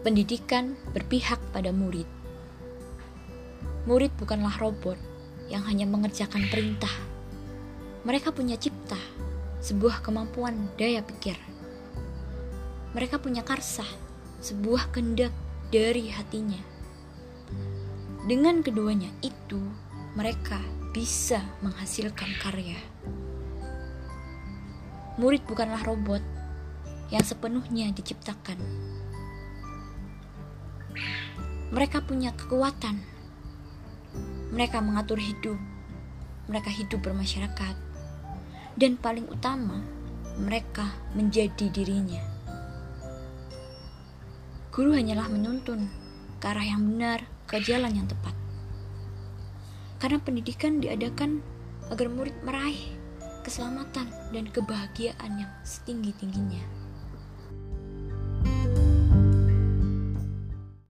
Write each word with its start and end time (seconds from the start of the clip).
Pendidikan 0.00 0.80
berpihak 0.96 1.36
pada 1.52 1.76
murid. 1.76 2.08
Murid 3.84 4.08
bukanlah 4.16 4.56
robot 4.56 4.96
yang 5.52 5.60
hanya 5.68 5.84
mengerjakan 5.84 6.48
perintah. 6.48 6.92
Mereka 8.08 8.32
punya 8.32 8.56
cipta, 8.56 8.96
sebuah 9.60 10.00
kemampuan 10.00 10.72
daya 10.80 11.04
pikir. 11.04 11.36
Mereka 12.96 13.20
punya 13.20 13.44
karsa, 13.44 13.84
sebuah 14.40 14.88
kehendak 14.88 15.36
dari 15.68 16.08
hatinya. 16.08 16.64
Dengan 18.24 18.64
keduanya 18.64 19.12
itu, 19.20 19.60
mereka 20.16 20.64
bisa 20.96 21.44
menghasilkan 21.60 22.40
karya. 22.40 22.80
Murid 25.20 25.44
bukanlah 25.44 25.84
robot 25.84 26.24
yang 27.12 27.20
sepenuhnya 27.20 27.92
diciptakan. 27.92 28.56
Mereka 31.70 32.02
punya 32.02 32.34
kekuatan. 32.34 32.98
Mereka 34.50 34.82
mengatur 34.82 35.22
hidup. 35.22 35.54
Mereka 36.50 36.66
hidup 36.66 36.98
bermasyarakat. 36.98 37.78
Dan 38.74 38.98
paling 38.98 39.30
utama, 39.30 39.78
mereka 40.34 40.90
menjadi 41.14 41.70
dirinya. 41.70 42.18
Guru 44.74 44.98
hanyalah 44.98 45.30
menuntun 45.30 45.86
ke 46.42 46.46
arah 46.50 46.66
yang 46.66 46.82
benar, 46.82 47.22
ke 47.46 47.62
jalan 47.62 47.94
yang 47.94 48.10
tepat. 48.10 48.34
Karena 50.02 50.18
pendidikan 50.18 50.82
diadakan 50.82 51.38
agar 51.94 52.10
murid 52.10 52.34
meraih 52.42 52.98
keselamatan 53.46 54.10
dan 54.34 54.44
kebahagiaan 54.50 55.38
yang 55.38 55.52
setinggi-tingginya. 55.62 56.89